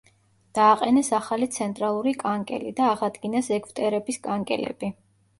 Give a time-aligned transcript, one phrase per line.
[0.59, 4.91] დააყენეს ახალი ცენტრალური კანკელი და აღადგინეს ეგვტერების კანკელები.